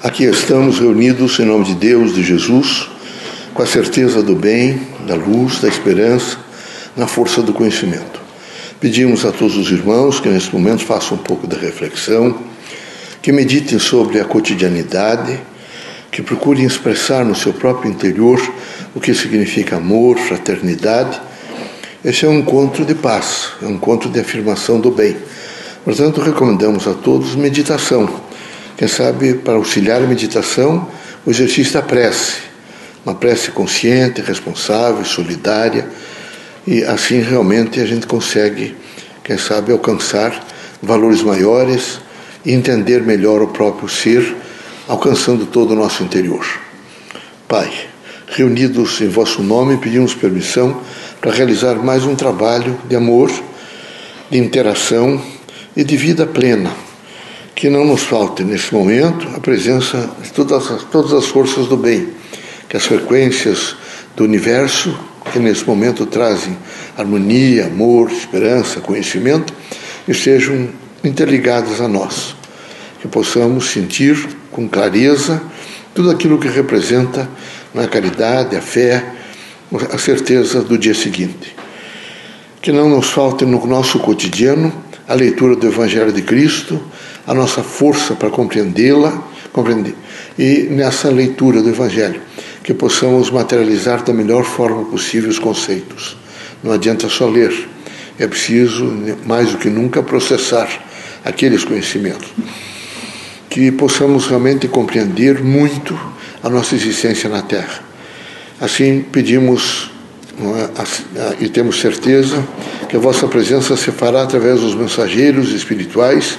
[0.00, 2.88] Aqui estamos reunidos em nome de Deus, de Jesus,
[3.52, 6.38] com a certeza do bem, da luz, da esperança,
[6.96, 8.20] na força do conhecimento.
[8.78, 12.38] Pedimos a todos os irmãos que nesse momento façam um pouco de reflexão,
[13.20, 15.36] que meditem sobre a cotidianidade,
[16.12, 18.40] que procurem expressar no seu próprio interior
[18.94, 21.20] o que significa amor, fraternidade.
[22.04, 25.16] Esse é um encontro de paz, é um encontro de afirmação do bem.
[25.84, 28.27] Portanto, recomendamos a todos meditação.
[28.78, 30.88] Quem sabe, para auxiliar a meditação,
[31.26, 32.34] o exercício da prece.
[33.04, 35.88] Uma prece consciente, responsável, solidária.
[36.64, 38.76] E assim realmente a gente consegue,
[39.24, 40.46] quem sabe, alcançar
[40.80, 41.98] valores maiores
[42.46, 44.36] e entender melhor o próprio ser,
[44.86, 46.46] alcançando todo o nosso interior.
[47.48, 47.72] Pai,
[48.28, 50.80] reunidos em vosso nome, pedimos permissão
[51.20, 53.28] para realizar mais um trabalho de amor,
[54.30, 55.20] de interação
[55.76, 56.87] e de vida plena.
[57.58, 61.76] Que não nos falte nesse momento a presença de todas as, todas as forças do
[61.76, 62.06] bem,
[62.68, 63.74] que as frequências
[64.14, 64.96] do universo,
[65.32, 66.56] que nesse momento trazem
[66.96, 69.52] harmonia, amor, esperança, conhecimento,
[70.06, 70.68] estejam
[71.02, 72.36] interligadas a nós.
[73.00, 74.16] Que possamos sentir
[74.52, 75.42] com clareza
[75.92, 77.28] tudo aquilo que representa
[77.74, 79.04] a caridade, a fé,
[79.92, 81.56] a certeza do dia seguinte.
[82.62, 84.72] Que não nos falte no nosso cotidiano
[85.08, 86.80] a leitura do Evangelho de Cristo,
[87.28, 89.94] a nossa força para compreendê-la, compreender,
[90.38, 92.22] e nessa leitura do Evangelho,
[92.64, 96.16] que possamos materializar da melhor forma possível os conceitos.
[96.64, 97.52] Não adianta só ler,
[98.18, 98.84] é preciso,
[99.26, 100.68] mais do que nunca, processar
[101.22, 102.32] aqueles conhecimentos.
[103.50, 105.98] Que possamos realmente compreender muito
[106.42, 107.82] a nossa existência na Terra.
[108.58, 109.90] Assim, pedimos
[110.40, 112.42] é, e temos certeza
[112.88, 116.38] que a vossa presença se fará através dos mensageiros espirituais,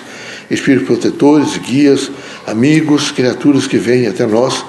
[0.49, 2.11] espíritos protetores, guias,
[2.45, 4.65] amigos, criaturas que vêm até nós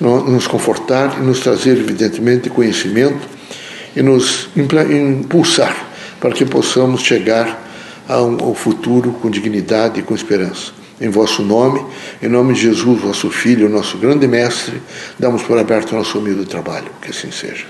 [0.00, 3.26] nos confortar e nos trazer, evidentemente, conhecimento
[3.94, 4.48] e nos
[4.90, 5.74] impulsar
[6.20, 7.64] para que possamos chegar
[8.08, 10.72] ao futuro com dignidade e com esperança.
[11.00, 11.84] Em vosso nome,
[12.22, 14.80] em nome de Jesus, vosso Filho, nosso grande Mestre,
[15.18, 16.90] damos por aberto o nosso humilde trabalho.
[17.02, 17.66] Que assim seja.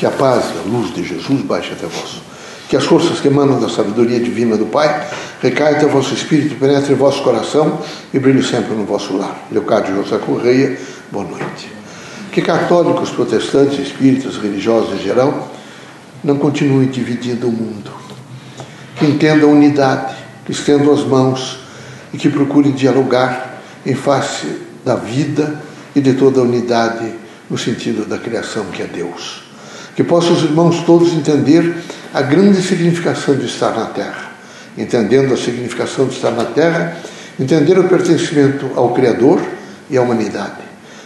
[0.00, 2.22] Que a paz e a luz de Jesus baixe até vós.
[2.70, 5.06] Que as forças que emanam da sabedoria divina do Pai
[5.42, 7.78] recaiam até vosso espírito, penetre em vosso coração
[8.10, 9.46] e brilhe sempre no vosso lar.
[9.52, 10.80] Leocádio José Correia,
[11.12, 11.70] boa noite.
[12.32, 15.52] Que católicos, protestantes, espíritas, religiosos em geral,
[16.24, 17.90] não continuem dividindo o mundo.
[18.96, 20.14] Que entendam a unidade,
[20.46, 21.58] que estendam as mãos
[22.10, 24.46] e que procurem dialogar em face
[24.82, 25.60] da vida
[25.94, 27.12] e de toda a unidade
[27.50, 29.49] no sentido da criação que é Deus
[30.00, 31.74] que possam os irmãos todos entender
[32.14, 34.30] a grande significação de estar na Terra.
[34.78, 36.96] Entendendo a significação de estar na Terra,
[37.38, 39.42] entender o pertencimento ao Criador
[39.90, 40.62] e à humanidade.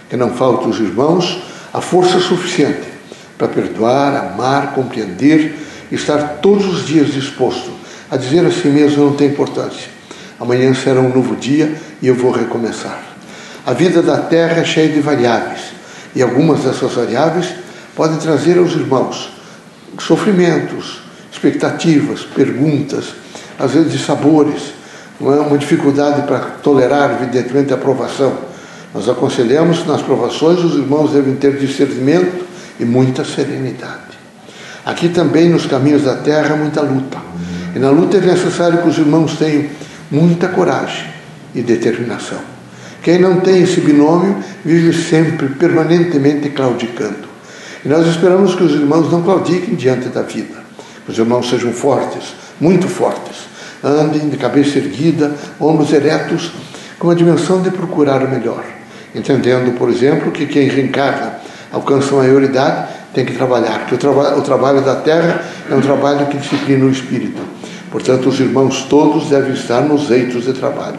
[0.09, 2.87] Que não falte aos irmãos a força suficiente
[3.37, 5.57] para perdoar, amar, compreender
[5.91, 7.73] estar todos os dias disposto
[8.09, 9.89] a dizer a si mesmo não tem importância.
[10.39, 13.03] Amanhã será um novo dia e eu vou recomeçar.
[13.67, 15.63] A vida da Terra é cheia de variáveis
[16.15, 17.64] e algumas dessas variáveis
[17.95, 19.31] podem trazer aos irmãos
[19.99, 21.01] sofrimentos,
[21.33, 23.15] expectativas, perguntas,
[23.59, 24.75] às vezes de sabores,
[25.21, 25.25] é?
[25.25, 28.37] uma dificuldade para tolerar, evidentemente, a aprovação.
[28.93, 32.45] Nós aconselhamos que nas provações os irmãos devem ter discernimento
[32.79, 34.15] e muita serenidade.
[34.85, 37.19] Aqui também nos caminhos da terra muita luta.
[37.75, 39.67] E na luta é necessário que os irmãos tenham
[40.11, 41.07] muita coragem
[41.55, 42.39] e determinação.
[43.03, 47.24] Quem não tem esse binômio vive sempre, permanentemente claudicando.
[47.85, 50.55] E nós esperamos que os irmãos não claudiquem diante da vida.
[51.07, 53.45] Os irmãos sejam fortes, muito fortes.
[53.83, 56.53] Andem de cabeça erguida, ombros eretos,
[56.99, 58.65] com a dimensão de procurar o melhor.
[59.15, 61.41] Entendendo, por exemplo, que quem reencarna
[61.71, 66.27] alcança a maioridade tem que trabalhar, que o, o trabalho da terra é um trabalho
[66.27, 67.43] que disciplina o espírito.
[67.91, 70.99] Portanto, os irmãos todos devem estar nos eitos de trabalho.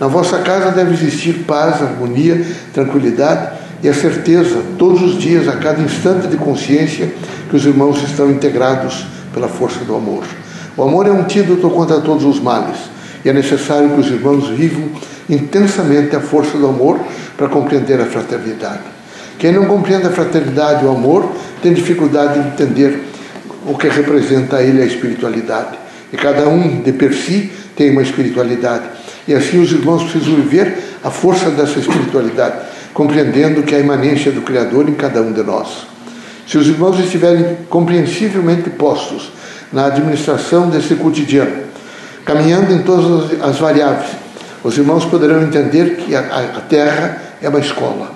[0.00, 2.44] Na vossa casa deve existir paz, harmonia,
[2.74, 7.12] tranquilidade e a certeza, todos os dias, a cada instante de consciência,
[7.48, 10.24] que os irmãos estão integrados pela força do amor.
[10.76, 12.76] O amor é um antídoto contra todos os males
[13.24, 14.88] e é necessário que os irmãos vivam
[15.28, 16.98] intensamente a força do amor
[17.36, 18.82] para compreender a fraternidade.
[19.38, 21.30] Quem não compreende a fraternidade e o amor
[21.62, 23.00] tem dificuldade de entender
[23.66, 25.78] o que representa a ele a espiritualidade.
[26.12, 28.84] E cada um de per si tem uma espiritualidade.
[29.26, 32.56] E assim os irmãos precisam viver a força dessa espiritualidade
[32.92, 35.86] compreendendo que a imanência do Criador em cada um de nós.
[36.46, 39.30] Se os irmãos estiverem compreensivelmente postos
[39.72, 41.62] na administração desse cotidiano,
[42.24, 44.10] caminhando em todas as variáveis,
[44.62, 48.10] os irmãos poderão entender que a, a terra é uma escola.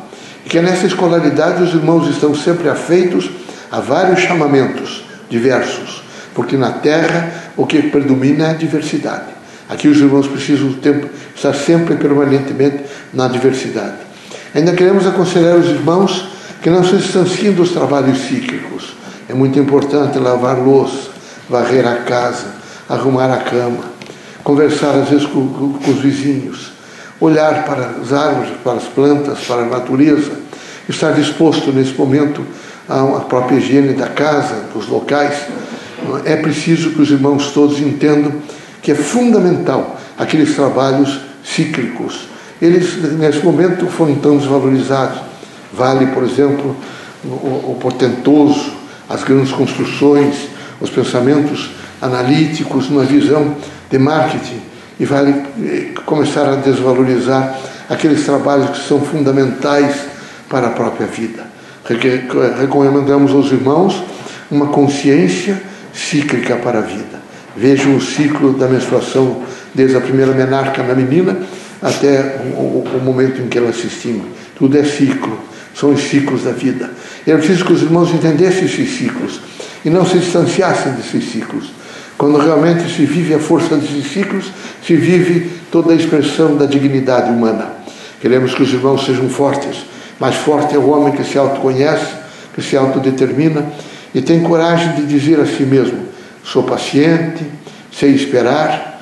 [0.44, 3.30] E que nessa escolaridade os irmãos estão sempre afeitos
[3.70, 6.02] a vários chamamentos diversos,
[6.34, 9.32] porque na terra o que predomina é a diversidade.
[9.68, 14.03] Aqui os irmãos precisam tempo, estar sempre permanentemente na diversidade.
[14.54, 16.28] Ainda queremos aconselhar os irmãos
[16.62, 18.94] que não se distanciem dos trabalhos cíclicos.
[19.28, 21.10] É muito importante lavar louça,
[21.50, 22.46] varrer a casa,
[22.88, 23.80] arrumar a cama,
[24.44, 26.72] conversar às vezes com, com, com os vizinhos,
[27.20, 30.30] olhar para as árvores, para as plantas, para a natureza,
[30.88, 32.46] estar disposto nesse momento
[32.88, 35.34] à própria higiene da casa, dos locais.
[36.24, 38.32] É preciso que os irmãos todos entendam
[38.80, 42.33] que é fundamental aqueles trabalhos cíclicos.
[42.64, 45.20] Eles, nesse momento, foram tão desvalorizados.
[45.70, 46.74] Vale, por exemplo,
[47.22, 48.72] o, o portentoso,
[49.06, 50.48] as grandes construções,
[50.80, 53.54] os pensamentos analíticos, uma visão
[53.90, 54.62] de marketing,
[54.98, 57.54] e vale eh, começar a desvalorizar
[57.90, 59.96] aqueles trabalhos que são fundamentais
[60.48, 61.44] para a própria vida.
[62.58, 64.02] Recomendamos aos irmãos
[64.50, 65.62] uma consciência
[65.92, 67.22] cíclica para a vida.
[67.54, 69.42] Vejam o ciclo da menstruação,
[69.74, 71.36] desde a primeira menarca na menina
[71.84, 74.24] até o, o, momento em que ela se extingue.
[74.56, 75.38] Tudo é ciclo,
[75.74, 76.90] são os ciclos da vida.
[77.26, 79.38] E é preciso que os irmãos entendessem esses ciclos
[79.84, 81.70] e não se distanciassem desses ciclos.
[82.16, 84.46] Quando realmente se vive a força desses ciclos,
[84.82, 87.68] se vive toda a expressão da dignidade humana.
[88.18, 89.84] Queremos que os irmãos sejam fortes.
[90.18, 92.14] Mais forte é o homem que se autoconhece,
[92.54, 93.66] que se autodetermina
[94.14, 96.06] e tem coragem de dizer a si mesmo:
[96.42, 97.44] sou paciente,
[97.92, 98.94] sei esperar.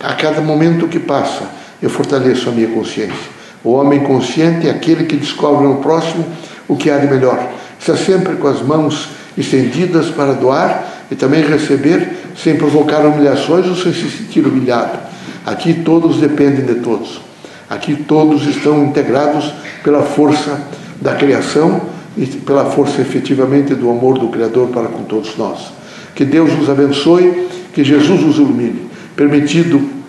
[0.00, 1.44] A cada momento que passa,
[1.82, 3.42] eu fortaleço a minha consciência.
[3.64, 6.24] O homem consciente é aquele que descobre no próximo
[6.68, 7.50] o que há de melhor.
[7.78, 13.76] Está sempre com as mãos estendidas para doar e também receber sem provocar humilhações ou
[13.76, 14.98] sem se sentir humilhado.
[15.44, 17.20] Aqui todos dependem de todos.
[17.68, 19.52] Aqui todos estão integrados
[19.82, 20.60] pela força
[21.00, 21.80] da criação
[22.16, 25.72] e pela força efetivamente do amor do Criador para com todos nós.
[26.14, 28.90] Que Deus nos abençoe, que Jesus nos ilumine.
[29.16, 30.01] Permitido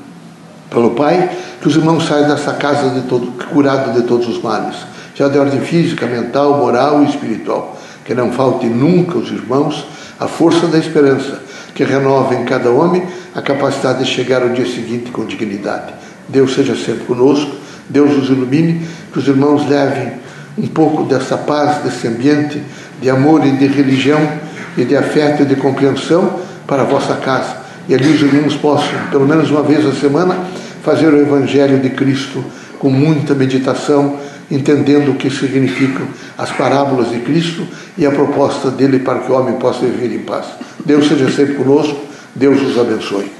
[0.73, 1.29] pelo Pai
[1.61, 4.75] que os irmãos saiam dessa casa de todo, curado de todos os males,
[5.15, 7.79] já de ordem física, mental, moral e espiritual.
[8.03, 9.85] Que não falte nunca os irmãos
[10.19, 11.41] a força da esperança,
[11.73, 13.03] que renova em cada homem
[13.33, 15.93] a capacidade de chegar ao dia seguinte com dignidade.
[16.27, 17.51] Deus seja sempre conosco,
[17.89, 20.13] Deus nos ilumine, que os irmãos levem
[20.57, 22.61] um pouco dessa paz, desse ambiente
[23.01, 24.19] de amor e de religião
[24.77, 27.57] e de afeto e de compreensão para a vossa casa.
[27.87, 30.37] E ali os irmãos possam, pelo menos uma vez a semana,
[30.83, 32.43] fazer o Evangelho de Cristo
[32.77, 34.19] com muita meditação,
[34.51, 36.05] entendendo o que significam
[36.37, 37.65] as parábolas de Cristo
[37.97, 40.45] e a proposta dele para que o homem possa viver em paz.
[40.85, 41.97] Deus seja sempre conosco,
[42.35, 43.32] Deus os abençoe.